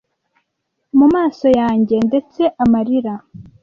mu 0.97 1.07
maso 1.15 1.47
yanjye 1.59 1.95
ndetse 2.07 2.41
amarira 2.63 3.13